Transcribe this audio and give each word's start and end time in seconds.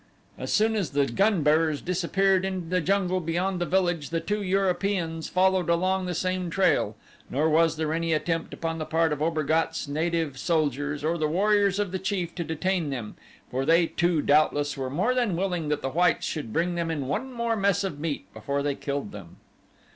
As 0.35 0.51
soon 0.51 0.75
as 0.75 0.89
the 0.93 1.05
gun 1.05 1.43
bearers 1.43 1.79
disappeared 1.79 2.43
in 2.43 2.69
the 2.71 2.81
jungle 2.81 3.19
beyond 3.19 3.61
the 3.61 3.67
village 3.67 4.09
the 4.09 4.19
two 4.19 4.41
Europeans 4.41 5.29
followed 5.29 5.69
along 5.69 6.07
the 6.07 6.15
same 6.15 6.49
trail, 6.49 6.95
nor 7.29 7.47
was 7.47 7.77
there 7.77 7.93
any 7.93 8.11
attempt 8.11 8.51
upon 8.51 8.79
the 8.79 8.85
part 8.85 9.13
of 9.13 9.21
Obergatz' 9.21 9.87
native 9.87 10.39
soldiers, 10.39 11.03
or 11.03 11.19
the 11.19 11.27
warriors 11.27 11.77
of 11.77 11.91
the 11.91 11.99
chief 11.99 12.33
to 12.33 12.43
detain 12.43 12.89
them, 12.89 13.15
for 13.51 13.63
they 13.63 13.85
too 13.85 14.23
doubtless 14.23 14.75
were 14.75 14.89
more 14.89 15.13
than 15.13 15.35
willing 15.35 15.69
that 15.69 15.83
the 15.83 15.89
whites 15.91 16.25
should 16.25 16.51
bring 16.51 16.73
them 16.73 16.89
in 16.89 17.07
one 17.07 17.31
more 17.31 17.55
mess 17.55 17.83
of 17.83 17.99
meat 17.99 18.25
before 18.33 18.63
they 18.63 18.73
killed 18.73 19.11
them. 19.11 19.35